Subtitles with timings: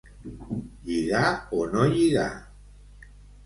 [0.87, 1.29] Lligar
[1.59, 2.35] o no lligar.